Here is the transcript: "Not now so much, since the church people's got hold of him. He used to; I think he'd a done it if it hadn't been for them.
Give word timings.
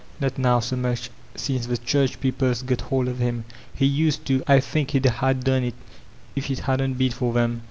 "Not 0.19 0.39
now 0.39 0.59
so 0.59 0.75
much, 0.75 1.11
since 1.35 1.67
the 1.67 1.77
church 1.77 2.19
people's 2.19 2.63
got 2.63 2.81
hold 2.81 3.07
of 3.07 3.19
him. 3.19 3.45
He 3.75 3.85
used 3.85 4.25
to; 4.25 4.41
I 4.47 4.59
think 4.59 4.89
he'd 4.89 5.05
a 5.05 5.33
done 5.35 5.61
it 5.63 5.75
if 6.35 6.49
it 6.49 6.57
hadn't 6.61 6.95
been 6.95 7.11
for 7.11 7.33
them. 7.33 7.59